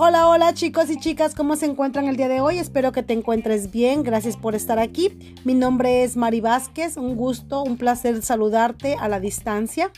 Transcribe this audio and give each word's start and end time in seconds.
Hola, 0.00 0.28
hola 0.28 0.54
chicos 0.54 0.90
y 0.90 0.96
chicas, 0.96 1.34
¿cómo 1.34 1.56
se 1.56 1.66
encuentran 1.66 2.06
el 2.06 2.16
día 2.16 2.28
de 2.28 2.40
hoy? 2.40 2.60
Espero 2.60 2.92
que 2.92 3.02
te 3.02 3.14
encuentres 3.14 3.72
bien, 3.72 4.04
gracias 4.04 4.36
por 4.36 4.54
estar 4.54 4.78
aquí. 4.78 5.18
Mi 5.44 5.54
nombre 5.54 6.04
es 6.04 6.16
Mari 6.16 6.40
Vázquez, 6.40 6.96
un 6.96 7.16
gusto, 7.16 7.64
un 7.64 7.76
placer 7.76 8.22
saludarte 8.22 8.94
a 8.94 9.08
la 9.08 9.18
distancia. 9.18 9.90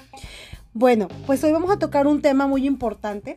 Bueno, 0.72 1.06
pues 1.26 1.44
hoy 1.44 1.52
vamos 1.52 1.70
a 1.70 1.78
tocar 1.78 2.06
un 2.06 2.22
tema 2.22 2.46
muy 2.46 2.66
importante, 2.66 3.36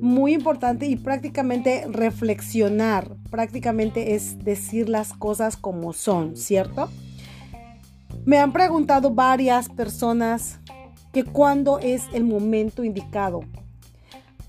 muy 0.00 0.34
importante 0.34 0.86
y 0.86 0.96
prácticamente 0.96 1.86
reflexionar, 1.88 3.14
prácticamente 3.30 4.16
es 4.16 4.42
decir 4.42 4.88
las 4.88 5.12
cosas 5.12 5.56
como 5.56 5.92
son, 5.92 6.34
¿cierto? 6.34 6.90
Me 8.24 8.38
han 8.38 8.52
preguntado 8.52 9.12
varias 9.12 9.68
personas 9.68 10.58
que 11.12 11.22
cuándo 11.22 11.78
es 11.78 12.02
el 12.12 12.24
momento 12.24 12.82
indicado 12.82 13.42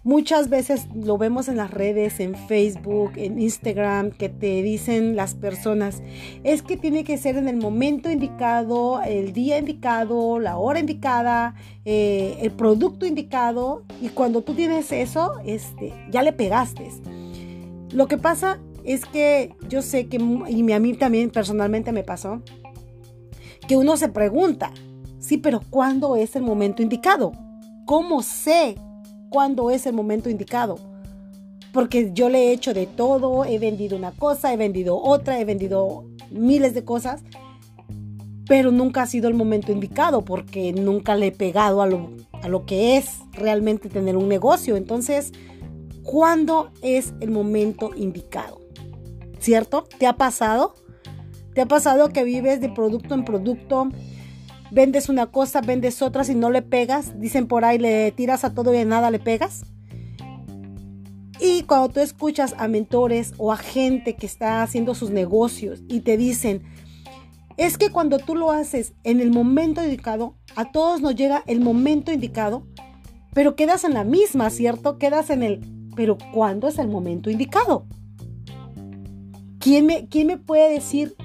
Muchas 0.08 0.48
veces 0.48 0.88
lo 0.96 1.18
vemos 1.18 1.50
en 1.50 1.58
las 1.58 1.70
redes, 1.70 2.22
en 2.22 2.34
Facebook, 2.34 3.12
en 3.18 3.42
Instagram, 3.42 4.12
que 4.12 4.30
te 4.30 4.62
dicen 4.62 5.18
las 5.18 5.36
personas, 5.36 6.02
es 6.46 6.62
que 6.62 6.78
tiene 6.78 7.04
que 7.04 7.18
ser 7.18 7.36
en 7.36 7.50
el 7.50 7.58
momento 7.58 8.10
indicado, 8.10 9.02
el 9.02 9.34
día 9.34 9.58
indicado, 9.58 10.40
la 10.40 10.58
hora 10.58 10.80
indicada, 10.80 11.56
eh, 11.84 12.38
el 12.40 12.52
producto 12.52 13.06
indicado, 13.06 13.84
y 14.02 14.08
cuando 14.08 14.44
tú 14.44 14.54
tienes 14.54 14.94
eso, 14.94 15.34
este, 15.44 15.92
ya 16.10 16.22
le 16.22 16.32
pegaste. 16.32 16.90
Lo 17.92 18.08
que 18.08 18.18
pasa 18.18 18.62
es 18.86 19.04
que 19.04 19.56
yo 19.68 19.82
sé 19.82 20.08
que, 20.08 20.20
y 20.48 20.72
a 20.72 20.80
mí 20.80 20.94
también 20.94 21.32
personalmente 21.32 21.92
me 21.92 22.06
pasó, 22.06 22.42
que 23.68 23.76
uno 23.76 23.98
se 23.98 24.08
pregunta, 24.08 24.72
sí, 25.20 25.38
pero 25.38 25.60
¿cuándo 25.70 26.16
es 26.16 26.38
el 26.38 26.44
momento 26.44 26.82
indicado? 26.82 27.34
¿Cómo 27.86 28.22
sé 28.22 28.78
cuándo 29.30 29.72
es 29.72 29.86
el 29.86 29.94
momento 29.94 30.30
indicado. 30.30 30.78
Porque 31.74 32.12
yo 32.14 32.30
le 32.30 32.48
he 32.48 32.52
hecho 32.54 32.74
de 32.74 32.88
todo, 32.88 33.46
he 33.46 33.60
vendido 33.60 33.98
una 33.98 34.12
cosa, 34.12 34.54
he 34.54 34.58
vendido 34.58 34.98
otra, 34.98 35.40
he 35.40 35.46
vendido 35.46 36.06
miles 36.32 36.74
de 36.74 36.84
cosas, 36.84 37.24
pero 38.48 38.72
nunca 38.72 39.04
ha 39.04 39.06
sido 39.06 39.28
el 39.28 39.34
momento 39.34 39.72
indicado 39.72 40.24
porque 40.24 40.74
nunca 40.74 41.16
le 41.16 41.28
he 41.28 41.32
pegado 41.32 41.82
a 41.82 41.88
lo, 41.88 42.12
a 42.42 42.48
lo 42.48 42.66
que 42.66 42.98
es 42.98 43.20
realmente 43.34 43.90
tener 43.90 44.16
un 44.18 44.30
negocio. 44.30 44.76
Entonces, 44.78 45.34
¿cuándo 46.04 46.72
es 46.82 47.14
el 47.20 47.32
momento 47.32 47.92
indicado? 47.96 48.62
¿Cierto? 49.40 49.88
¿Te 50.00 50.08
ha 50.08 50.14
pasado? 50.14 50.74
¿Te 51.54 51.62
ha 51.62 51.66
pasado 51.66 52.10
que 52.10 52.24
vives 52.24 52.62
de 52.62 52.70
producto 52.70 53.14
en 53.14 53.26
producto? 53.26 53.90
Vendes 54.72 55.10
una 55.10 55.28
cosa, 55.28 55.62
vendes 55.62 56.02
otra, 56.02 56.24
si 56.24 56.36
no 56.36 56.50
le 56.50 56.62
pegas, 56.62 57.20
dicen 57.20 57.48
por 57.48 57.66
ahí, 57.66 57.78
le 57.78 58.12
tiras 58.12 58.44
a 58.44 58.54
todo 58.54 58.74
y 58.74 58.78
a 58.78 58.86
nada 58.86 59.12
le 59.12 59.20
pegas. 59.20 59.64
Y 61.40 61.64
cuando 61.64 61.90
tú 61.90 62.00
escuchas 62.00 62.56
a 62.58 62.68
mentores 62.68 63.34
o 63.38 63.52
a 63.52 63.58
gente 63.58 64.16
que 64.16 64.26
está 64.26 64.64
haciendo 64.64 64.96
sus 64.96 65.12
negocios 65.12 65.84
y 65.88 66.00
te 66.00 66.18
dicen, 66.18 66.64
es 67.58 67.78
que 67.78 67.92
cuando 67.92 68.20
tú 68.20 68.36
lo 68.36 68.52
haces 68.52 68.94
en 69.04 69.20
el 69.20 69.32
momento 69.32 69.84
indicado, 69.84 70.36
a 70.56 70.72
todos 70.72 71.02
nos 71.02 71.16
llega 71.16 71.44
el 71.48 71.60
momento 71.60 72.12
indicado, 72.12 72.66
pero 73.34 73.56
quedas 73.56 73.84
en 73.84 73.94
la 73.94 74.04
misma, 74.04 74.50
¿cierto? 74.50 74.98
Quedas 74.98 75.30
en 75.30 75.44
el, 75.44 75.60
pero 75.96 76.18
¿cuándo 76.34 76.68
es 76.68 76.80
el 76.80 76.88
momento 76.88 77.30
indicado? 77.30 77.86
¿Quién 79.60 79.86
me, 79.86 80.08
quién 80.08 80.28
me 80.28 80.38
puede 80.38 80.72
decir 80.72 81.16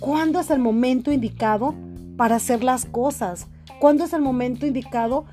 cuándo 0.00 0.40
es 0.40 0.50
el 0.50 0.58
momento 0.58 1.12
indicado? 1.12 1.74
Para 2.16 2.36
hacer 2.36 2.62
las 2.62 2.84
cosas? 2.84 3.46
¿Cuándo 3.80 4.04
es 4.04 4.12
el 4.12 4.22
momento 4.22 4.66
indicado 4.66 5.24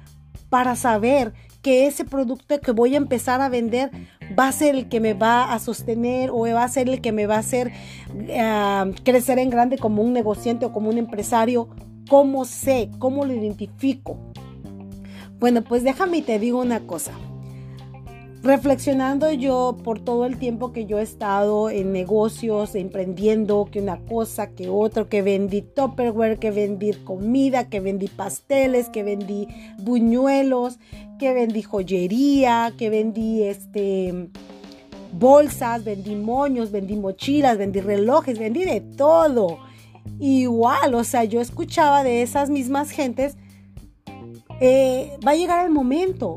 para 0.49 0.75
saber 0.75 1.33
que 1.61 1.88
ese 1.88 2.05
producto 2.05 2.59
que 2.59 2.72
voy 2.72 2.95
a 2.95 2.97
empezar 2.97 3.41
a 3.41 3.49
vender 3.49 3.91
va 4.38 4.47
a 4.47 4.52
ser 4.52 4.75
el 4.75 4.89
que 4.89 5.00
me 5.00 5.13
va 5.13 5.53
a 5.53 5.59
sostener 5.59 6.29
o 6.31 6.41
va 6.41 6.63
a 6.63 6.69
ser 6.69 6.90
el 6.90 7.01
que 7.01 7.12
me 7.12 7.28
va 7.28 7.35
a 7.35 7.40
hacer 7.40 7.72
eh, 8.28 8.94
crecer 9.03 9.40
en 9.40 9.50
grande 9.50 9.78
como 9.78 10.01
un 10.01 10.13
negociante 10.13 10.66
o 10.66 10.72
como 10.72 10.90
un 10.90 10.97
empresario? 10.97 11.69
¿Cómo 12.09 12.45
sé? 12.45 12.90
¿Cómo 12.97 13.25
lo 13.25 13.34
identifico? 13.34 14.17
Bueno, 15.40 15.63
pues 15.63 15.84
déjame 15.84 16.17
y 16.17 16.22
te 16.22 16.40
digo 16.40 16.59
una 16.59 16.81
cosa 16.81 17.11
reflexionando 18.41 19.31
yo 19.31 19.77
por 19.83 20.00
todo 20.00 20.25
el 20.25 20.38
tiempo 20.38 20.72
que 20.72 20.85
yo 20.85 21.00
he 21.00 21.01
estado 21.01 21.69
en 21.69 21.91
negocios, 21.91 22.75
emprendiendo, 22.75 23.67
que 23.72 23.81
una 23.81 24.00
cosa, 24.05 24.51
que 24.51 24.69
otro, 24.69 25.09
que 25.09 25.22
vendí 25.22 25.61
Tupperware, 25.61 26.39
que 26.39 26.51
vendí 26.51 26.94
comida, 26.94 27.69
que 27.69 27.79
vendí 27.79 28.07
pasteles, 28.07 28.89
que 28.89 29.03
vendí 29.03 29.47
buñuelos, 29.79 30.79
que 31.17 31.33
vendí 31.33 31.61
joyería, 31.61 32.73
que 32.78 32.89
vendí 32.89 33.44
este 33.44 34.29
bolsas, 35.11 35.83
vendí 35.83 36.16
moños, 36.16 36.72
vendí 36.72 36.95
mochilas, 36.95 37.57
vendí 37.57 37.81
relojes, 37.81 38.39
vendí 38.39 38.63
de 38.63 38.81
todo. 38.81 39.59
Igual, 40.19 40.95
o 40.95 41.03
sea, 41.03 41.23
yo 41.23 41.41
escuchaba 41.41 42.03
de 42.03 42.22
esas 42.22 42.49
mismas 42.49 42.91
gentes, 42.91 43.38
eh, 44.61 45.17
va 45.25 45.31
a 45.31 45.35
llegar 45.35 45.66
el 45.66 45.72
momento, 45.72 46.35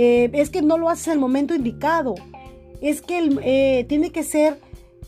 eh, 0.00 0.30
es 0.32 0.48
que 0.48 0.62
no 0.62 0.78
lo 0.78 0.88
haces 0.88 1.08
el 1.08 1.18
momento 1.18 1.56
indicado. 1.56 2.14
Es 2.80 3.02
que 3.02 3.18
eh, 3.42 3.84
tiene 3.88 4.12
que 4.12 4.22
ser, 4.22 4.60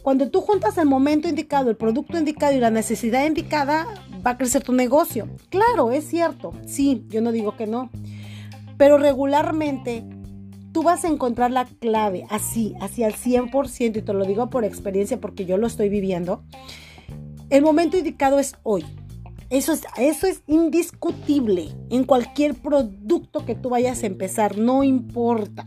cuando 0.02 0.28
tú 0.30 0.40
juntas 0.40 0.76
el 0.78 0.86
momento 0.86 1.28
indicado, 1.28 1.70
el 1.70 1.76
producto 1.76 2.18
indicado 2.18 2.54
y 2.56 2.58
la 2.58 2.72
necesidad 2.72 3.24
indicada, 3.24 3.86
va 4.26 4.32
a 4.32 4.36
crecer 4.36 4.64
tu 4.64 4.72
negocio. 4.72 5.28
Claro, 5.48 5.92
es 5.92 6.08
cierto. 6.08 6.52
Sí, 6.66 7.04
yo 7.08 7.20
no 7.20 7.30
digo 7.30 7.56
que 7.56 7.68
no. 7.68 7.88
Pero 8.78 8.98
regularmente 8.98 10.02
tú 10.72 10.82
vas 10.82 11.04
a 11.04 11.08
encontrar 11.08 11.52
la 11.52 11.66
clave 11.66 12.26
así, 12.28 12.74
así 12.80 13.04
al 13.04 13.14
100%, 13.14 13.96
y 13.96 14.02
te 14.02 14.12
lo 14.12 14.24
digo 14.24 14.50
por 14.50 14.64
experiencia 14.64 15.20
porque 15.20 15.44
yo 15.44 15.56
lo 15.56 15.68
estoy 15.68 15.88
viviendo. 15.88 16.42
El 17.48 17.62
momento 17.62 17.96
indicado 17.96 18.40
es 18.40 18.56
hoy. 18.64 18.84
Eso 19.50 19.72
es, 19.72 19.82
eso 19.98 20.28
es 20.28 20.42
indiscutible 20.46 21.70
en 21.90 22.04
cualquier 22.04 22.54
producto 22.54 23.44
que 23.44 23.56
tú 23.56 23.70
vayas 23.70 24.02
a 24.02 24.06
empezar, 24.06 24.56
no 24.56 24.84
importa. 24.84 25.64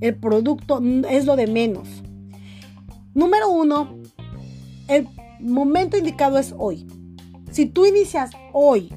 El 0.00 0.14
producto 0.16 0.80
es 1.10 1.26
lo 1.26 1.34
de 1.34 1.48
menos. 1.48 1.88
Número 3.12 3.50
uno, 3.50 3.98
el 4.86 5.08
momento 5.40 5.98
indicado 5.98 6.38
es 6.38 6.54
hoy. 6.56 6.86
Si 7.50 7.66
tú 7.66 7.86
inicias 7.86 8.30
hoy, 8.52 8.88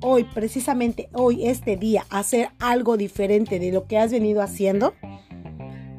hoy, 0.00 0.24
precisamente 0.24 1.08
hoy, 1.12 1.46
este 1.46 1.76
día, 1.76 2.06
hacer 2.10 2.50
algo 2.60 2.96
diferente 2.96 3.58
de 3.58 3.72
lo 3.72 3.86
que 3.86 3.98
has 3.98 4.12
venido 4.12 4.40
haciendo, 4.40 4.94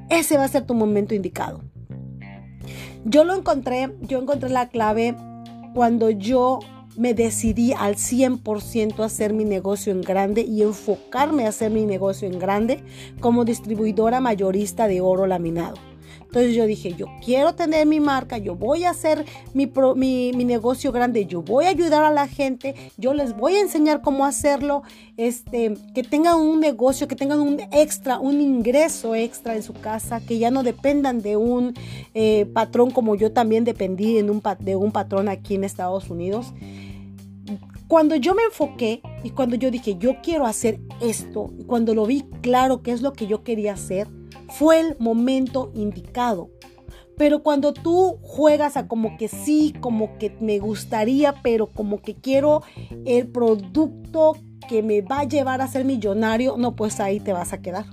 ese 0.10 0.38
va 0.38 0.46
a 0.46 0.48
ser 0.48 0.66
tu 0.66 0.74
momento 0.74 1.14
indicado. 1.14 1.62
Yo 3.06 3.24
lo 3.26 3.36
encontré, 3.36 3.94
yo 4.02 4.20
encontré 4.22 4.50
la 4.50 4.70
clave 4.70 5.16
cuando 5.74 6.10
yo 6.10 6.60
me 6.96 7.14
decidí 7.14 7.74
al 7.74 7.96
100% 7.96 9.00
a 9.00 9.06
hacer 9.06 9.34
mi 9.34 9.46
negocio 9.46 9.92
en 9.92 10.02
grande 10.02 10.42
y 10.42 10.62
enfocarme 10.62 11.46
a 11.46 11.50
hacer 11.50 11.72
mi 11.72 11.86
negocio 11.86 12.28
en 12.28 12.40
grande 12.40 12.84
como 13.20 13.46
distribuidora 13.46 14.20
mayorista 14.20 14.88
de 14.88 15.02
oro 15.02 15.28
laminado. 15.28 15.89
Entonces 16.30 16.54
yo 16.54 16.68
dije, 16.68 16.94
yo 16.94 17.08
quiero 17.26 17.56
tener 17.56 17.88
mi 17.88 18.00
marca, 18.00 18.38
yo 18.38 18.54
voy 18.54 18.84
a 18.84 18.92
hacer 18.92 19.26
mi, 19.56 19.66
mi, 19.96 20.46
negocio 20.46 20.92
grande, 20.92 21.26
yo 21.26 21.42
voy 21.42 21.66
a 21.66 21.70
ayudar 21.70 22.04
a 22.04 22.12
la 22.12 22.28
gente, 22.28 22.76
yo 22.98 23.16
les 23.16 23.36
voy 23.36 23.56
a 23.56 23.62
enseñar 23.62 24.04
cómo 24.04 24.28
hacerlo, 24.28 24.84
este, 25.18 25.74
que 25.96 26.04
tengan 26.04 26.36
un 26.36 26.60
negocio, 26.60 27.08
que 27.08 27.16
tengan 27.16 27.40
un 27.40 27.60
extra, 27.72 28.20
un 28.20 28.42
ingreso 28.42 29.16
extra 29.16 29.56
en 29.56 29.64
su 29.64 29.74
casa, 29.74 30.22
que 30.22 30.38
ya 30.38 30.52
no 30.52 30.62
dependan 30.62 31.24
de 31.24 31.36
un 31.36 31.74
eh, 32.14 32.46
patrón 32.54 32.92
como 32.92 33.16
yo 33.16 33.32
también 33.32 33.64
dependí 33.64 34.20
en 34.20 34.30
un, 34.30 34.44
de 34.60 34.76
un 34.76 34.92
patrón 34.92 35.30
aquí 35.30 35.56
en 35.56 35.64
Estados 35.64 36.12
Unidos. 36.12 36.54
Cuando 37.88 38.16
yo 38.16 38.36
me 38.36 38.44
enfoqué 38.44 39.02
y 39.24 39.32
cuando 39.32 39.56
yo 39.56 39.72
dije, 39.72 39.96
yo 39.98 40.22
quiero 40.22 40.46
hacer 40.46 40.80
esto, 41.02 41.52
cuando 41.66 41.96
lo 41.96 42.06
vi 42.06 42.24
claro 42.44 42.84
qué 42.84 42.92
es 42.92 43.02
lo 43.02 43.14
que 43.14 43.26
yo 43.26 43.44
quería 43.44 43.74
hacer, 43.74 44.08
fue 44.50 44.80
el 44.80 44.96
momento 45.00 45.72
indicado. 45.74 46.50
Pero 47.18 47.44
cuando 47.44 47.74
tú 47.74 48.18
juegas 48.22 48.78
a 48.78 48.88
como 48.88 49.18
que 49.18 49.28
sí, 49.28 49.74
como 49.82 50.18
que 50.18 50.36
me 50.40 50.60
gustaría, 50.60 51.34
pero 51.42 51.68
como 51.68 52.02
que 52.02 52.16
quiero 52.16 52.64
el 53.06 53.28
producto 53.28 54.38
que 54.70 54.84
me 54.84 55.02
va 55.02 55.20
a 55.20 55.24
llevar 55.26 55.62
a 55.62 55.68
ser 55.68 55.84
millonario, 55.84 56.56
no, 56.58 56.76
pues 56.76 57.00
ahí 57.00 57.20
te 57.20 57.34
vas 57.34 57.52
a 57.52 57.62
quedar. 57.62 57.86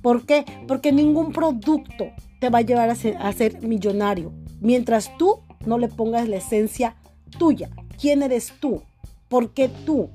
¿Por 0.00 0.24
qué? 0.24 0.46
Porque 0.66 0.92
ningún 0.92 1.32
producto 1.32 2.06
te 2.40 2.48
va 2.48 2.58
a 2.58 2.62
llevar 2.62 2.88
a 2.88 2.94
ser, 2.94 3.62
millonario 3.62 4.32
mientras 4.60 5.16
tú 5.18 5.40
no 5.66 5.76
le 5.78 5.88
pongas 5.88 6.28
la 6.28 6.36
esencia 6.36 6.96
tuya. 7.38 7.68
¿Quién 8.00 8.22
eres 8.22 8.52
tú? 8.60 8.82
¿Por 9.28 9.52
qué 9.52 9.68
tú? 9.68 10.08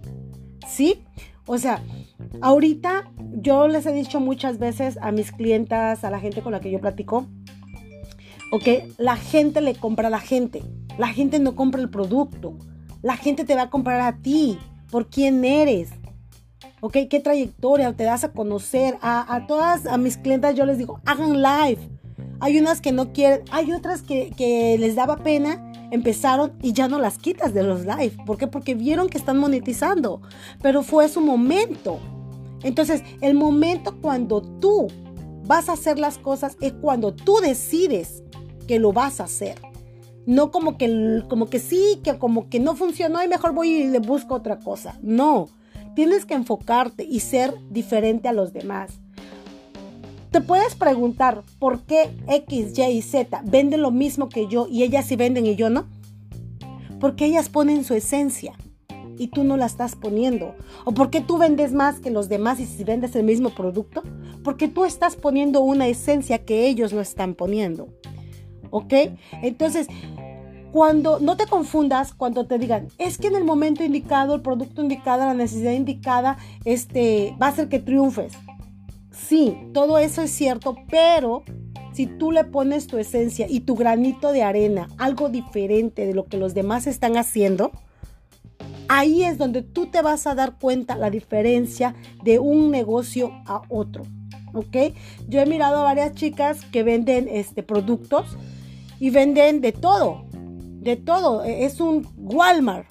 ¿Sí? 0.68 1.04
O 1.46 1.58
sea, 1.58 1.84
ahorita 2.42 3.12
yo 3.34 3.68
les 3.68 3.86
he 3.86 3.94
dicho 3.94 4.20
muchas 4.20 4.60
veces 4.60 4.98
a 5.02 5.12
mis 5.12 5.32
clientas, 5.32 6.04
a 6.04 6.10
la 6.10 6.20
gente 6.20 6.42
con 6.42 6.52
la 6.52 6.60
que 6.60 6.72
yo 6.72 6.80
platico, 6.80 7.28
ok, 8.52 8.68
la 8.98 9.16
gente 9.16 9.62
le 9.62 9.76
compra 9.76 10.08
a 10.08 10.12
la 10.12 10.20
gente. 10.20 10.64
La 10.98 11.08
gente 11.08 11.40
no 11.40 11.56
compra 11.56 11.82
el 11.82 11.90
producto. 11.90 12.58
La 13.02 13.18
gente 13.18 13.46
te 13.46 13.56
va 13.56 13.64
a 13.64 13.70
comprar 13.70 14.02
a 14.02 14.18
ti 14.18 14.60
por 14.90 15.08
quién 15.08 15.44
eres. 15.44 15.90
¿ok? 16.84 16.98
¿Qué 17.10 17.22
trayectoria 17.22 17.94
te 17.94 18.04
das 18.04 18.26
a 18.26 18.34
conocer? 18.34 18.98
A, 19.02 19.46
todas, 19.48 19.86
a 19.86 19.98
mis 19.98 20.18
clientas 20.18 20.54
yo 20.54 20.66
les 20.66 20.78
digo, 20.78 21.00
hagan 21.06 21.42
live. 21.42 21.80
Hay 22.42 22.60
unas 22.60 22.82
que 22.82 22.92
no 22.92 23.14
quieren, 23.14 23.42
hay 23.52 23.72
otras 23.72 24.02
que, 24.02 24.32
que 24.36 24.78
les 24.78 24.96
daba 24.96 25.16
pena, 25.16 25.72
empezaron 25.92 26.52
y 26.62 26.74
ya 26.74 26.90
no 26.90 27.00
las 27.00 27.18
quitas 27.18 27.54
de 27.54 27.64
los 27.64 27.86
live. 27.86 28.18
¿Por 28.26 28.38
qué? 28.38 28.48
Porque 28.48 28.76
vieron 28.76 29.08
que 29.08 29.18
están 29.18 29.38
monetizando, 29.38 30.22
pero 30.62 30.84
fue 30.84 31.08
su 31.08 31.22
momento. 31.22 32.02
Entonces, 32.64 33.04
el 33.22 33.36
momento 33.36 34.00
cuando 34.02 34.42
tú 34.42 34.88
vas 35.46 35.70
a 35.70 35.74
hacer 35.74 36.00
las 36.00 36.18
cosas 36.18 36.58
es 36.62 36.74
cuando 36.74 37.14
tú 37.14 37.38
decides 37.42 38.24
que 38.68 38.80
lo 38.80 38.94
vas 38.94 39.20
a 39.20 39.26
hacer. 39.26 39.60
No 40.26 40.52
como 40.52 40.78
que, 40.78 41.24
como 41.30 41.48
que 41.50 41.60
sí, 41.60 42.00
que 42.04 42.18
como 42.18 42.50
que 42.50 42.60
no 42.60 42.76
funcionó 42.76 43.22
y 43.24 43.28
mejor 43.28 43.54
voy 43.54 43.70
y 43.70 43.88
le 43.88 44.00
busco 44.00 44.36
otra 44.36 44.60
cosa. 44.60 44.98
No, 45.02 45.50
Tienes 45.96 46.26
que 46.26 46.34
enfocarte 46.34 47.04
y 47.04 47.20
ser 47.20 47.54
diferente 47.70 48.28
a 48.28 48.34
los 48.34 48.52
demás. 48.52 49.00
Te 50.32 50.42
puedes 50.42 50.74
preguntar 50.74 51.44
por 51.60 51.82
qué 51.82 52.10
X, 52.28 52.78
Y 52.78 52.84
y 52.84 53.02
Z 53.04 53.42
venden 53.46 53.84
lo 53.84 53.92
mismo 53.92 54.28
que 54.30 54.48
yo 54.48 54.68
y 54.68 54.82
ellas 54.82 55.06
sí 55.06 55.16
venden 55.16 55.46
y 55.46 55.56
yo 55.56 55.70
no. 55.70 55.86
Porque 57.00 57.26
ellas 57.26 57.50
ponen 57.50 57.84
su 57.84 57.94
esencia 57.94 58.54
y 59.18 59.28
tú 59.28 59.44
no 59.44 59.58
la 59.58 59.66
estás 59.66 59.96
poniendo. 59.96 60.56
O 60.86 60.94
por 60.94 61.10
qué 61.10 61.22
tú 61.22 61.38
vendes 61.38 61.74
más 61.74 62.00
que 62.00 62.12
los 62.12 62.30
demás 62.30 62.60
y 62.60 62.66
si 62.66 62.84
vendes 62.84 63.16
el 63.16 63.24
mismo 63.24 63.50
producto. 63.50 64.04
Porque 64.44 64.68
tú 64.68 64.86
estás 64.86 65.16
poniendo 65.16 65.62
una 65.62 65.88
esencia 65.88 66.46
que 66.46 66.68
ellos 66.68 66.94
no 66.94 67.02
están 67.02 67.36
poniendo. 67.36 67.88
¿Ok? 68.70 68.94
Entonces, 69.42 69.88
cuando 70.72 71.20
no 71.20 71.38
te 71.38 71.46
confundas 71.46 72.14
cuando 72.14 72.48
te 72.48 72.58
digan, 72.58 72.88
es 72.98 73.20
que 73.20 73.28
en 73.28 73.36
el 73.36 73.44
momento 73.44 73.84
indicado, 73.84 74.34
el 74.34 74.42
producto 74.42 74.82
indicado, 74.82 75.26
la 75.26 75.36
necesidad 75.36 75.72
indicada, 75.72 76.38
este, 76.66 77.36
va 77.40 77.46
a 77.46 77.50
hacer 77.50 77.70
que 77.70 77.80
triunfes. 77.80 78.34
Sí, 79.12 79.56
todo 79.74 80.00
eso 80.00 80.24
es 80.24 80.32
cierto, 80.32 80.76
pero 80.90 81.44
si 81.94 82.08
tú 82.08 82.32
le 82.32 82.44
pones 82.44 82.88
tu 82.88 82.98
esencia 82.98 83.46
y 83.48 83.62
tu 83.62 83.76
granito 83.76 84.32
de 84.32 84.42
arena, 84.42 84.88
algo 84.98 85.30
diferente 85.30 86.08
de 86.08 86.16
lo 86.16 86.26
que 86.26 86.38
los 86.38 86.56
demás 86.56 86.88
están 86.88 87.18
haciendo, 87.18 87.72
ahí 88.98 89.24
es 89.24 89.38
donde 89.38 89.62
tú 89.62 89.88
te 89.88 90.02
vas 90.02 90.28
a 90.28 90.36
dar 90.36 90.58
cuenta 90.60 90.96
la 90.96 91.10
diferencia 91.10 91.96
de 92.24 92.40
un 92.40 92.72
negocio 92.72 93.32
a 93.46 93.62
otro. 93.70 94.04
¿Ok? 94.54 94.94
Yo 95.28 95.42
he 95.42 95.46
mirado 95.46 95.78
a 95.78 95.84
varias 95.84 96.14
chicas 96.14 96.64
que 96.66 96.84
venden 96.84 97.28
este, 97.28 97.64
productos 97.64 98.38
y 99.00 99.10
venden 99.10 99.62
de 99.62 99.72
todo 99.72 100.26
de 100.84 100.98
todo, 100.98 101.44
e, 101.44 101.66
es 101.66 101.80
un 101.80 102.08
Walmart. 102.18 102.88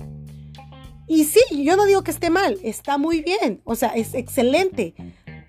Y 1.07 1.25
sí, 1.25 1.41
yo 1.63 1.77
no 1.77 1.85
digo 1.85 2.03
que 2.03 2.11
esté 2.11 2.31
mal, 2.31 2.59
está 2.63 2.97
muy 2.97 3.23
bien, 3.23 3.61
o 3.65 3.75
sea, 3.75 3.91
es 3.91 4.15
excelente. 4.15 4.95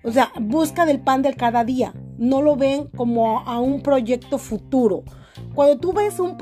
O 0.02 0.12
sea, 0.12 0.32
busca 0.38 0.84
del 0.84 1.00
pan 1.00 1.22
del 1.22 1.36
cada 1.36 1.64
día, 1.64 1.94
no 2.18 2.42
lo 2.42 2.56
ven 2.56 2.88
como 2.88 3.40
a 3.40 3.58
un 3.60 3.82
proyecto 3.82 4.36
futuro. 4.36 5.04
Cuando 5.54 5.78
tú 5.78 5.94
ves 5.94 6.20
un, 6.20 6.36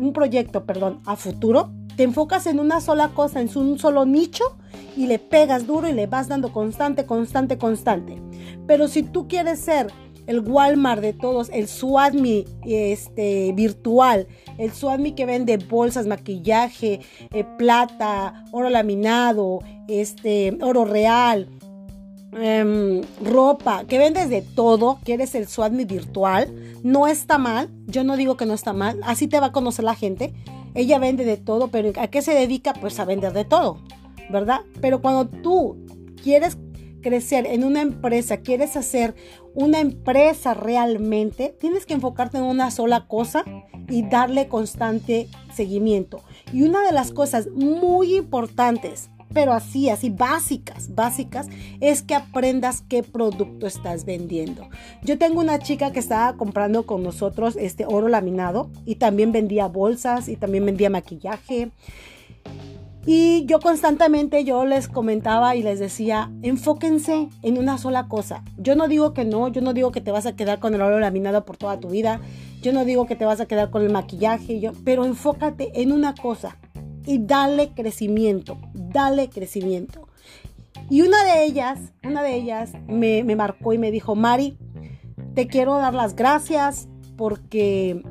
un 0.00 0.12
proyecto, 0.12 0.64
perdón, 0.66 1.00
a 1.06 1.14
futuro, 1.14 1.70
te 1.96 2.02
enfocas 2.02 2.46
en 2.46 2.60
una 2.60 2.80
sola 2.80 3.10
cosa, 3.10 3.40
en 3.40 3.50
un 3.56 3.78
solo 3.78 4.04
nicho 4.04 4.56
y 4.96 5.06
le 5.06 5.18
pegas 5.18 5.66
duro 5.66 5.88
y 5.88 5.92
le 5.92 6.06
vas 6.06 6.28
dando 6.28 6.52
constante, 6.52 7.06
constante, 7.06 7.58
constante. 7.58 8.20
Pero 8.66 8.88
si 8.88 9.02
tú 9.02 9.28
quieres 9.28 9.60
ser 9.60 9.92
el 10.26 10.40
Walmart 10.40 11.02
de 11.02 11.12
todos, 11.12 11.50
el 11.52 11.68
Suadmi 11.68 12.44
este, 12.64 13.52
virtual, 13.52 14.26
el 14.58 14.72
Suadmi 14.72 15.12
que 15.12 15.26
vende 15.26 15.56
bolsas, 15.58 16.06
maquillaje, 16.06 17.00
eh, 17.32 17.44
plata, 17.58 18.44
oro 18.50 18.70
laminado, 18.70 19.60
este, 19.88 20.56
oro 20.62 20.84
real, 20.84 21.48
em, 22.32 23.02
ropa, 23.22 23.84
que 23.84 23.98
vendes 23.98 24.30
de 24.30 24.42
todo, 24.42 24.98
que 25.04 25.14
eres 25.14 25.34
el 25.34 25.46
Suadmi 25.46 25.84
virtual, 25.84 26.52
no 26.82 27.06
está 27.06 27.38
mal, 27.38 27.68
yo 27.86 28.02
no 28.02 28.16
digo 28.16 28.36
que 28.36 28.46
no 28.46 28.54
está 28.54 28.72
mal, 28.72 29.00
así 29.04 29.28
te 29.28 29.38
va 29.40 29.46
a 29.46 29.52
conocer 29.52 29.84
la 29.84 29.94
gente. 29.94 30.32
Ella 30.74 30.98
vende 30.98 31.24
de 31.24 31.36
todo, 31.36 31.68
pero 31.68 31.92
¿a 32.00 32.08
qué 32.08 32.20
se 32.20 32.34
dedica? 32.34 32.74
Pues 32.74 32.98
a 32.98 33.04
vender 33.04 33.32
de 33.32 33.44
todo, 33.44 33.78
¿verdad? 34.30 34.60
Pero 34.80 35.00
cuando 35.00 35.28
tú 35.28 35.78
quieres 36.22 36.58
crecer 37.00 37.46
en 37.46 37.64
una 37.64 37.82
empresa, 37.82 38.38
quieres 38.38 38.76
hacer 38.76 39.14
una 39.54 39.78
empresa 39.78 40.54
realmente, 40.54 41.54
tienes 41.60 41.86
que 41.86 41.94
enfocarte 41.94 42.38
en 42.38 42.44
una 42.44 42.70
sola 42.70 43.06
cosa 43.06 43.44
y 43.88 44.02
darle 44.02 44.48
constante 44.48 45.28
seguimiento. 45.54 46.22
Y 46.52 46.62
una 46.62 46.82
de 46.82 46.92
las 46.92 47.12
cosas 47.12 47.48
muy 47.48 48.16
importantes, 48.16 49.10
pero 49.34 49.52
así, 49.52 49.90
así 49.90 50.08
básicas, 50.08 50.94
básicas, 50.94 51.48
es 51.80 52.02
que 52.02 52.14
aprendas 52.14 52.82
qué 52.88 53.02
producto 53.02 53.66
estás 53.66 54.04
vendiendo. 54.04 54.68
Yo 55.02 55.18
tengo 55.18 55.40
una 55.40 55.58
chica 55.58 55.92
que 55.92 55.98
estaba 55.98 56.36
comprando 56.36 56.86
con 56.86 57.02
nosotros 57.02 57.56
este 57.60 57.84
oro 57.86 58.08
laminado 58.08 58.70
y 58.86 58.94
también 58.94 59.32
vendía 59.32 59.66
bolsas 59.66 60.28
y 60.28 60.36
también 60.36 60.64
vendía 60.64 60.88
maquillaje 60.88 61.70
y 63.06 63.44
yo 63.44 63.60
constantemente 63.60 64.44
yo 64.44 64.64
les 64.64 64.88
comentaba 64.88 65.56
y 65.56 65.62
les 65.62 65.78
decía, 65.78 66.30
enfóquense 66.42 67.28
en 67.42 67.58
una 67.58 67.76
sola 67.76 68.08
cosa. 68.08 68.42
Yo 68.56 68.76
no 68.76 68.88
digo 68.88 69.12
que 69.12 69.26
no, 69.26 69.48
yo 69.48 69.60
no 69.60 69.74
digo 69.74 69.92
que 69.92 70.00
te 70.00 70.10
vas 70.10 70.24
a 70.24 70.36
quedar 70.36 70.58
con 70.58 70.74
el 70.74 70.80
oro 70.80 70.98
laminado 71.00 71.44
por 71.44 71.58
toda 71.58 71.78
tu 71.80 71.90
vida, 71.90 72.20
yo 72.62 72.72
no 72.72 72.86
digo 72.86 73.06
que 73.06 73.14
te 73.14 73.26
vas 73.26 73.40
a 73.40 73.46
quedar 73.46 73.70
con 73.70 73.82
el 73.82 73.92
maquillaje, 73.92 74.58
yo, 74.58 74.72
pero 74.84 75.04
enfócate 75.04 75.82
en 75.82 75.92
una 75.92 76.14
cosa 76.14 76.56
y 77.06 77.18
dale 77.18 77.70
crecimiento, 77.74 78.58
dale 78.72 79.28
crecimiento. 79.28 80.08
Y 80.90 81.02
una 81.02 81.24
de 81.24 81.44
ellas, 81.44 81.78
una 82.02 82.22
de 82.22 82.34
ellas 82.34 82.72
me, 82.86 83.24
me 83.24 83.36
marcó 83.36 83.72
y 83.72 83.78
me 83.78 83.90
dijo, 83.90 84.14
Mari, 84.14 84.58
te 85.34 85.46
quiero 85.46 85.76
dar 85.78 85.94
las 85.94 86.14
gracias 86.14 86.88
porque 87.16 88.02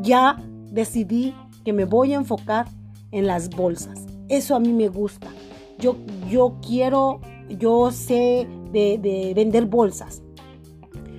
ya 0.00 0.36
decidí 0.70 1.34
que 1.64 1.72
me 1.72 1.84
voy 1.84 2.12
a 2.12 2.16
enfocar 2.16 2.66
en 3.12 3.26
las 3.26 3.50
bolsas. 3.50 4.06
Eso 4.28 4.54
a 4.54 4.60
mí 4.60 4.72
me 4.72 4.88
gusta. 4.88 5.28
Yo, 5.78 5.96
yo 6.28 6.56
quiero, 6.66 7.20
yo 7.48 7.90
sé 7.92 8.46
de, 8.72 9.32
vender 9.34 9.66
bolsas. 9.66 10.22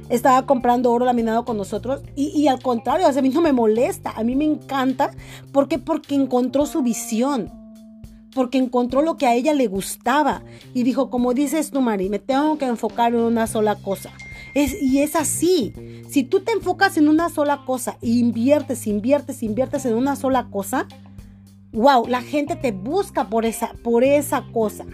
Estaba 0.10 0.46
comprando 0.46 0.92
oro 0.92 1.06
laminado 1.06 1.46
con 1.46 1.58
nosotros 1.58 2.02
y, 2.16 2.48
al 2.48 2.62
contrario, 2.62 3.08
a 3.08 3.22
mí 3.22 3.30
no 3.30 3.42
me 3.42 3.54
molesta, 3.54 4.12
a 4.12 4.24
mí 4.24 4.36
me 4.36 4.46
encanta. 4.46 5.12
¿Por 5.52 5.68
qué? 5.68 5.80
Porque 5.80 6.16
encontró 6.16 6.66
su 6.66 6.82
visión 6.82 7.52
porque 8.34 8.58
encontró 8.58 9.02
lo 9.02 9.18
que 9.18 9.26
a 9.26 9.34
ella 9.34 9.54
le 9.54 9.68
gustaba 9.68 10.44
y 10.74 10.84
dijo, 10.84 11.10
como 11.10 11.34
dices 11.34 11.72
tú, 11.72 11.82
Mari, 11.82 12.10
me 12.10 12.20
tengo 12.20 12.58
que 12.58 12.66
enfocar 12.66 13.14
en 13.14 13.22
una 13.22 13.48
sola 13.48 13.76
cosa. 13.76 14.12
Es, 14.54 14.82
y 14.82 15.00
es 15.02 15.16
así. 15.16 15.74
Si 16.10 16.24
tú 16.24 16.42
te 16.42 16.52
enfocas 16.52 16.98
en 16.98 17.08
una 17.08 17.30
sola 17.30 17.64
cosa 17.66 17.98
e 18.02 18.10
inviertes, 18.10 18.88
inviertes, 18.88 19.44
inviertes 19.44 19.86
en 19.86 19.96
una 19.96 20.16
sola 20.16 20.48
cosa, 20.50 20.88
wow, 21.72 22.06
la 22.08 22.22
gente 22.22 22.56
te 22.56 22.72
busca 22.72 23.30
por 23.30 23.46
esa, 23.46 23.74
por 23.84 24.04
esa 24.04 24.46
cosa, 24.52 24.86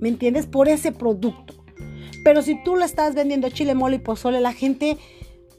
¿me 0.00 0.08
entiendes? 0.08 0.46
Por 0.46 0.68
ese 0.68 0.92
producto. 0.92 1.59
Pero 2.24 2.42
si 2.42 2.62
tú 2.62 2.76
le 2.76 2.84
estás 2.84 3.14
vendiendo 3.14 3.48
chile, 3.48 3.74
mole 3.74 3.96
y 3.96 4.00
pozole, 4.00 4.40
la 4.40 4.52
gente 4.52 4.98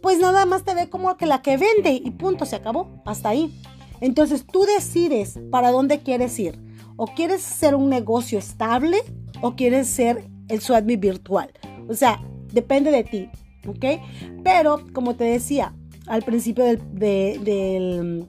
pues 0.01 0.19
nada 0.19 0.45
más 0.45 0.63
te 0.63 0.73
ve 0.73 0.89
como 0.89 1.15
que 1.15 1.27
la 1.27 1.41
que 1.41 1.57
vende 1.57 1.91
y 1.91 2.11
punto, 2.11 2.45
se 2.45 2.55
acabó, 2.55 2.89
hasta 3.05 3.29
ahí. 3.29 3.53
Entonces 4.01 4.45
tú 4.45 4.63
decides 4.63 5.39
para 5.51 5.71
dónde 5.71 5.99
quieres 5.99 6.37
ir. 6.39 6.59
O 6.97 7.07
quieres 7.07 7.41
ser 7.41 7.75
un 7.75 7.89
negocio 7.89 8.39
estable 8.39 8.97
o 9.41 9.55
quieres 9.55 9.87
ser 9.87 10.27
el 10.49 10.61
Swadme 10.61 10.97
virtual. 10.97 11.51
O 11.87 11.93
sea, 11.93 12.19
depende 12.51 12.91
de 12.91 13.03
ti, 13.03 13.29
¿ok? 13.67 14.01
Pero 14.43 14.85
como 14.93 15.15
te 15.15 15.23
decía 15.23 15.73
al 16.07 16.23
principio 16.23 16.63
del, 16.63 16.79
de, 16.93 18.27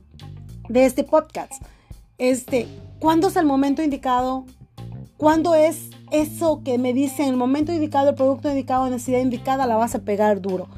de 0.68 0.84
este 0.84 1.04
podcast, 1.04 1.62
este, 2.18 2.66
¿cuándo 2.98 3.28
es 3.28 3.36
el 3.36 3.46
momento 3.46 3.82
indicado? 3.82 4.44
¿Cuándo 5.16 5.54
es 5.54 5.90
eso 6.12 6.62
que 6.62 6.78
me 6.78 6.92
dicen 6.92 7.28
el 7.28 7.36
momento 7.36 7.72
indicado, 7.72 8.10
el 8.10 8.14
producto 8.14 8.48
indicado, 8.48 8.84
la 8.84 8.90
necesidad 8.90 9.20
indicada, 9.20 9.66
la 9.66 9.76
vas 9.76 9.94
a 9.94 10.00
pegar 10.00 10.40
duro? 10.40 10.68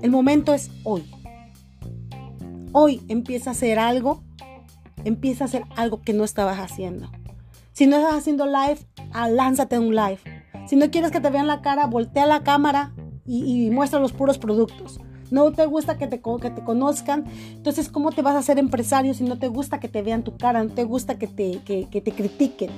El 0.00 0.10
momento 0.10 0.52
es 0.54 0.70
hoy. 0.82 1.04
Hoy 2.72 3.02
empieza 3.08 3.50
a 3.50 3.52
hacer 3.52 3.78
algo, 3.78 4.22
empieza 5.04 5.44
a 5.44 5.46
hacer 5.46 5.64
algo 5.76 6.02
que 6.02 6.14
no 6.14 6.24
estabas 6.24 6.58
haciendo. 6.58 7.10
Si 7.72 7.86
no 7.86 7.96
estás 7.96 8.14
haciendo 8.14 8.46
live, 8.46 8.78
ah, 9.12 9.28
lánzate 9.28 9.78
un 9.78 9.94
live. 9.94 10.18
Si 10.66 10.76
no 10.76 10.90
quieres 10.90 11.10
que 11.10 11.20
te 11.20 11.30
vean 11.30 11.46
la 11.46 11.60
cara, 11.60 11.86
voltea 11.86 12.26
la 12.26 12.42
cámara 12.42 12.94
y, 13.26 13.70
muestra 13.70 14.00
los 14.00 14.12
puros 14.12 14.38
productos 14.38 14.98
no 15.30 15.50
te 15.50 15.64
gusta 15.64 15.96
que 15.96 16.06
te, 16.06 16.20
que 16.20 16.50
te 16.50 16.62
conozcan, 16.62 17.24
entonces 17.52 17.88
¿cómo 17.88 18.12
te 18.12 18.20
vas 18.20 18.36
a 18.36 18.42
ser 18.42 18.58
empresario 18.58 19.14
si 19.14 19.24
no 19.24 19.38
te 19.38 19.48
gusta 19.48 19.80
que 19.80 19.88
te 19.88 20.02
vean 20.02 20.24
tu 20.24 20.36
cara, 20.36 20.62
no 20.62 20.70
te 20.70 20.84
gusta 20.84 21.18
que 21.18 21.26
te, 21.26 21.62
que, 21.64 21.86
te 21.86 22.12
critiquen? 22.12 22.68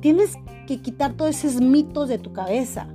Tienes 0.00 0.36
que 0.66 0.80
quitar 0.80 1.14
todos 1.14 1.44
esos 1.44 1.60
mitos 1.60 2.08
de 2.08 2.18
tu 2.18 2.32
cabeza. 2.32 2.86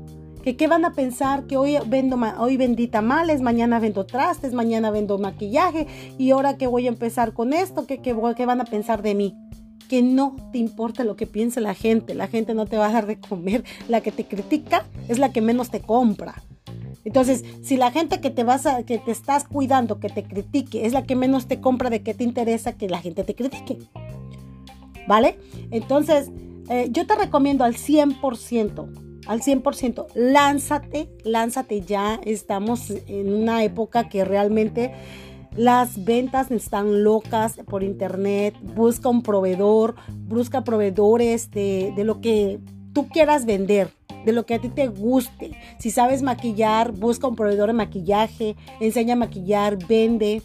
Que 0.43 0.57
qué 0.57 0.67
van 0.67 0.83
a 0.83 0.91
pensar 0.91 1.47
que 1.47 1.55
hoy 1.55 1.77
vendo 1.87 2.19
hoy 2.37 2.57
vendí 2.57 2.87
tamales, 2.87 3.41
mañana 3.41 3.79
vendo 3.79 4.05
trastes, 4.05 4.53
mañana 4.53 4.91
vendo 4.91 5.17
maquillaje 5.17 5.87
y 6.17 6.31
ahora 6.31 6.57
que 6.57 6.67
voy 6.67 6.85
a 6.85 6.89
empezar 6.89 7.33
con 7.33 7.53
esto, 7.53 7.85
¿qué, 7.87 7.99
qué, 7.99 8.15
qué 8.35 8.45
van 8.45 8.59
a 8.59 8.65
pensar 8.65 9.01
de 9.01 9.15
mí? 9.15 9.35
que 9.87 10.01
no 10.01 10.35
te 10.51 10.57
importa 10.57 11.03
lo 11.03 11.15
que 11.15 11.27
piense 11.27 11.61
la 11.61 11.75
gente. 11.75 12.15
La 12.15 12.27
gente 12.27 12.55
no 12.55 12.65
te 12.65 12.77
va 12.77 12.87
a 12.87 12.91
dar 12.91 13.05
de 13.05 13.19
comer. 13.19 13.63
La 13.87 14.01
que 14.01 14.11
te 14.11 14.25
critica 14.25 14.85
es 15.07 15.19
la 15.19 15.31
que 15.31 15.41
menos 15.41 15.69
te 15.69 15.81
compra. 15.81 16.41
Entonces, 17.05 17.43
si 17.61 17.77
la 17.77 17.91
gente 17.91 18.21
que 18.21 18.29
te 18.29 18.43
vas 18.43 18.65
a, 18.65 18.83
que 18.83 18.97
te 18.97 19.11
estás 19.11 19.43
cuidando, 19.43 19.99
que 19.99 20.09
te 20.09 20.23
critique, 20.23 20.85
es 20.85 20.93
la 20.93 21.03
que 21.03 21.15
menos 21.15 21.47
te 21.47 21.59
compra, 21.59 21.89
¿de 21.89 22.01
qué 22.01 22.13
te 22.13 22.23
interesa 22.23 22.73
que 22.73 22.89
la 22.89 23.01
gente 23.01 23.23
te 23.23 23.35
critique? 23.35 23.77
¿Vale? 25.07 25.37
Entonces, 25.69 26.31
eh, 26.69 26.87
yo 26.91 27.05
te 27.05 27.15
recomiendo 27.15 27.63
al 27.63 27.75
100%, 27.75 29.21
al 29.27 29.41
100%, 29.41 30.07
lánzate, 30.15 31.09
lánzate 31.23 31.81
ya. 31.81 32.19
Estamos 32.23 32.89
en 33.07 33.33
una 33.33 33.63
época 33.63 34.09
que 34.09 34.25
realmente 34.25 34.93
las 35.55 36.03
ventas 36.03 36.51
están 36.51 37.03
locas 37.03 37.57
por 37.67 37.83
internet. 37.83 38.55
Busca 38.61 39.09
un 39.09 39.21
proveedor, 39.21 39.95
busca 40.09 40.63
proveedores 40.63 41.51
de, 41.51 41.93
de 41.95 42.03
lo 42.03 42.21
que 42.21 42.59
tú 42.93 43.07
quieras 43.07 43.45
vender 43.45 43.91
de 44.25 44.31
lo 44.31 44.45
que 44.45 44.53
a 44.53 44.59
ti 44.59 44.69
te 44.69 44.87
guste. 44.87 45.51
Si 45.79 45.91
sabes 45.91 46.21
maquillar, 46.21 46.93
busca 46.93 47.27
un 47.27 47.35
proveedor 47.35 47.67
de 47.67 47.73
maquillaje, 47.73 48.55
enseña 48.79 49.13
a 49.13 49.17
maquillar, 49.17 49.77
vende. 49.85 50.41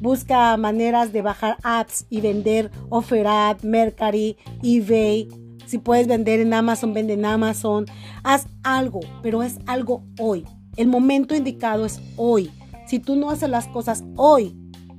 Busca 0.00 0.56
maneras 0.56 1.12
de 1.12 1.22
bajar 1.22 1.56
apps 1.62 2.06
y 2.10 2.20
vender 2.20 2.70
OfferUp, 2.90 3.62
Mercari, 3.62 4.36
eBay. 4.62 5.28
Si 5.66 5.78
puedes 5.78 6.06
vender 6.06 6.40
en 6.40 6.54
Amazon, 6.54 6.94
vende 6.94 7.14
en 7.14 7.24
Amazon. 7.24 7.86
Haz 8.22 8.46
algo, 8.62 9.00
pero 9.22 9.42
es 9.42 9.58
algo 9.66 10.04
hoy. 10.18 10.44
El 10.76 10.88
momento 10.88 11.34
indicado 11.34 11.84
es 11.84 12.00
hoy. 12.16 12.50
Si 12.86 13.00
tú 13.00 13.16
no 13.16 13.30
haces 13.30 13.50
las 13.50 13.66
cosas 13.66 14.04
hoy, 14.16 14.56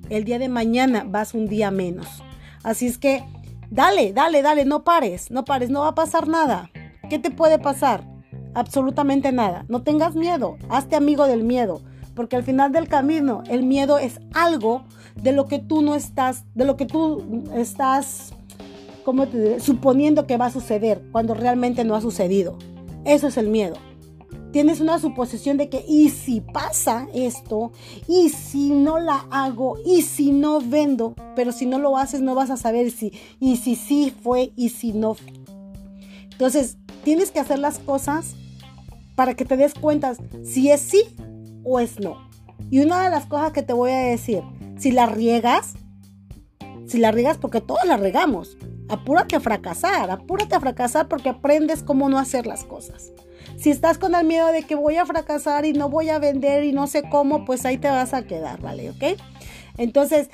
el 0.10 0.26
día 0.26 0.40
de 0.40 0.50
mañana 0.50 1.06
vas 1.08 1.34
un 1.34 1.48
día 1.48 1.72
menos. 1.72 2.08
Así 2.64 2.86
es 2.88 2.98
que 2.98 3.24
dale, 3.70 4.12
dale, 4.12 4.42
dale, 4.42 4.66
no 4.66 4.84
pares, 4.84 5.32
no 5.32 5.46
pares, 5.46 5.70
no 5.70 5.82
va 5.82 5.90
a 5.90 5.96
pasar 5.96 6.28
nada. 6.28 6.70
¿Qué 7.10 7.18
te 7.18 7.32
puede 7.32 7.60
pasar? 7.60 8.04
Absolutamente 8.54 9.32
nada. 9.32 9.66
No 9.70 9.84
tengas 9.84 10.16
miedo. 10.16 10.58
Hazte 10.70 10.96
amigo 10.96 11.28
del 11.28 11.44
miedo. 11.44 11.82
Porque 12.14 12.36
al 12.36 12.44
final 12.44 12.72
del 12.72 12.90
camino, 12.90 13.44
el 13.48 13.64
miedo 13.64 14.00
es 14.00 14.20
algo 14.34 14.84
de 15.16 15.32
lo 15.32 15.46
que 15.46 15.60
tú 15.60 15.82
no 15.82 15.96
estás, 15.96 16.44
de 16.56 16.66
lo 16.66 16.76
que 16.76 16.86
tú 16.86 17.44
estás, 17.54 18.34
Suponiendo 19.60 20.28
que 20.28 20.38
va 20.38 20.48
a 20.48 20.52
suceder 20.52 21.02
cuando 21.12 21.34
realmente 21.34 21.84
no 21.84 21.96
ha 21.96 22.02
sucedido. 22.02 22.58
Eso 23.06 23.28
es 23.28 23.38
el 23.38 23.48
miedo. 23.50 23.76
Tienes 24.52 24.80
una 24.80 24.98
suposición 25.00 25.58
de 25.58 25.70
que, 25.70 25.84
¿y 25.88 26.10
si 26.10 26.42
pasa 26.42 27.08
esto? 27.14 27.72
¿Y 28.08 28.30
si 28.30 28.70
no 28.72 28.98
la 29.00 29.28
hago? 29.30 29.78
¿Y 29.86 30.02
si 30.02 30.32
no 30.32 30.62
vendo? 30.62 31.16
Pero 31.36 31.52
si 31.52 31.66
no 31.66 31.80
lo 31.80 31.98
haces, 31.98 32.22
no 32.22 32.34
vas 32.34 32.50
a 32.50 32.58
saber 32.58 32.92
si, 32.92 33.12
y 33.40 33.58
si 33.58 33.76
sí 33.76 34.14
fue, 34.24 34.52
y 34.56 34.70
si 34.70 34.94
no. 34.94 35.16
Entonces, 36.32 36.78
tienes 37.04 37.32
que 37.32 37.40
hacer 37.40 37.60
las 37.60 37.80
cosas 37.80 38.36
para 39.16 39.36
que 39.36 39.46
te 39.46 39.58
des 39.58 39.74
cuenta 39.74 40.16
si 40.44 40.72
es 40.72 40.82
sí 40.82 41.04
o 41.64 41.80
es 41.80 42.00
no. 42.00 42.30
Y 42.70 42.80
una 42.80 43.04
de 43.04 43.10
las 43.10 43.26
cosas 43.26 43.52
que 43.52 43.64
te 43.64 43.74
voy 43.74 43.92
a 43.92 43.98
decir, 43.98 44.42
si 44.78 44.92
la 44.92 45.06
riegas, 45.06 45.74
si 46.86 46.98
la 47.00 47.12
riegas 47.12 47.38
porque 47.38 47.62
todos 47.62 47.86
la 47.86 47.98
regamos, 47.98 48.58
apúrate 48.90 49.36
a 49.36 49.40
fracasar, 49.40 50.10
apúrate 50.12 50.56
a 50.56 50.60
fracasar 50.60 51.08
porque 51.08 51.30
aprendes 51.30 51.84
cómo 51.84 52.10
no 52.10 52.20
hacer 52.20 52.48
las 52.48 52.64
cosas. 52.64 53.12
Si 53.58 53.72
estás 53.72 53.98
con 53.98 54.14
el 54.14 54.26
miedo 54.26 54.48
de 54.48 54.64
que 54.64 54.76
voy 54.76 54.98
a 54.98 55.06
fracasar 55.06 55.66
y 55.66 55.74
no 55.74 55.90
voy 55.90 56.10
a 56.10 56.20
vender 56.20 56.64
y 56.64 56.74
no 56.74 56.88
sé 56.88 57.04
cómo, 57.10 57.46
pues 57.46 57.66
ahí 57.66 57.78
te 57.78 57.90
vas 57.90 58.14
a 58.14 58.24
quedar, 58.24 58.62
¿vale? 58.62 58.92
¿Ok? 58.92 59.20
Entonces, 59.78 60.30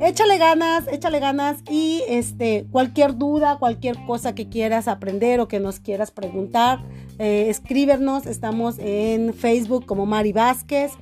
échale 0.00 0.38
ganas, 0.38 0.86
échale 0.88 1.20
ganas 1.20 1.62
y 1.70 2.02
este, 2.08 2.66
cualquier 2.70 3.16
duda, 3.16 3.58
cualquier 3.58 3.96
cosa 4.06 4.34
que 4.34 4.48
quieras 4.48 4.88
aprender 4.88 5.40
o 5.40 5.48
que 5.48 5.60
nos 5.60 5.80
quieras 5.80 6.10
preguntar, 6.10 6.80
eh, 7.18 7.46
escríbenos, 7.48 8.26
estamos 8.26 8.78
en 8.78 9.34
Facebook 9.34 9.86
como 9.86 10.06
Mari 10.06 10.32
Vázquez, 10.32 10.92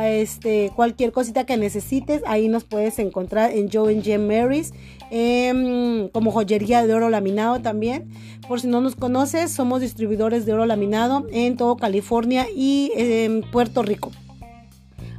este, 0.00 0.72
cualquier 0.74 1.12
cosita 1.12 1.44
que 1.44 1.56
necesites, 1.56 2.22
ahí 2.26 2.48
nos 2.48 2.64
puedes 2.64 2.98
encontrar 2.98 3.52
en 3.52 3.70
Joe 3.70 4.00
Gem 4.02 4.26
Marys, 4.26 4.72
em, 5.10 6.08
como 6.08 6.30
joyería 6.30 6.86
de 6.86 6.94
oro 6.94 7.10
laminado 7.10 7.60
también. 7.60 8.10
Por 8.48 8.60
si 8.60 8.66
no 8.66 8.80
nos 8.80 8.96
conoces, 8.96 9.50
somos 9.50 9.80
distribuidores 9.80 10.46
de 10.46 10.52
oro 10.52 10.66
laminado 10.66 11.26
en 11.30 11.56
todo 11.56 11.76
California 11.76 12.46
y 12.54 12.92
en 12.96 13.42
Puerto 13.42 13.82
Rico. 13.82 14.10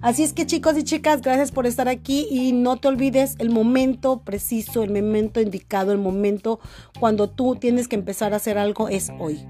Así 0.01 0.24
es 0.24 0.33
que 0.33 0.48
chicos 0.48 0.75
y 0.77 0.83
chicas, 0.83 1.21
gracias 1.21 1.51
por 1.51 1.67
estar 1.67 1.88
aquí 1.88 2.27
y 2.31 2.53
no 2.53 2.77
te 2.77 2.88
olvides 2.88 3.36
el 3.38 3.51
momento 3.51 4.21
preciso, 4.21 4.81
el 4.81 4.89
momento 4.89 5.39
indicado, 5.39 5.91
el 5.91 6.00
momento 6.00 6.60
cuando 7.00 7.29
tú 7.29 7.55
tienes 7.55 7.88
que 7.88 7.95
empezar 7.95 8.33
a 8.33 8.38
hacer 8.38 8.57
algo 8.57 8.89
es 8.89 9.12
hoy. 9.19 9.45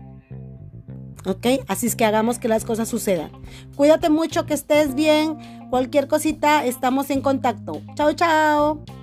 ¿Ok? 1.25 1.47
Así 1.67 1.87
es 1.87 1.95
que 1.95 2.03
hagamos 2.03 2.39
que 2.39 2.47
las 2.47 2.65
cosas 2.65 2.89
sucedan. 2.89 3.31
Cuídate 3.75 4.09
mucho, 4.09 4.45
que 4.45 4.53
estés 4.53 4.95
bien. 4.95 5.37
Cualquier 5.69 6.07
cosita, 6.07 6.65
estamos 6.65 7.09
en 7.11 7.21
contacto. 7.21 7.81
Chao, 7.95 8.13
chao. 8.13 9.00